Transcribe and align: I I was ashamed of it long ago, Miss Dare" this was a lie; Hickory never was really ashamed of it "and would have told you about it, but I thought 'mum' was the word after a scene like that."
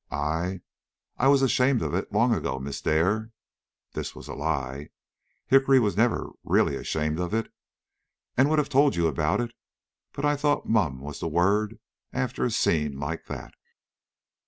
I 0.09 0.61
I 1.19 1.27
was 1.27 1.43
ashamed 1.43 1.83
of 1.83 1.93
it 1.93 2.11
long 2.11 2.33
ago, 2.33 2.57
Miss 2.57 2.81
Dare" 2.81 3.29
this 3.93 4.15
was 4.15 4.27
a 4.27 4.33
lie; 4.33 4.89
Hickory 5.45 5.79
never 5.79 6.23
was 6.23 6.37
really 6.43 6.75
ashamed 6.75 7.19
of 7.19 7.35
it 7.35 7.53
"and 8.35 8.49
would 8.49 8.57
have 8.57 8.67
told 8.67 8.95
you 8.95 9.05
about 9.05 9.41
it, 9.41 9.53
but 10.11 10.25
I 10.25 10.35
thought 10.37 10.67
'mum' 10.67 11.01
was 11.01 11.19
the 11.19 11.27
word 11.27 11.77
after 12.13 12.43
a 12.43 12.49
scene 12.49 12.97
like 12.97 13.27
that." 13.27 13.53